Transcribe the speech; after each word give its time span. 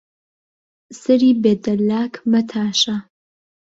سەری 1.01 1.31
بێ 1.41 1.53
دەلاک 1.63 2.13
مەتاشە 2.31 2.97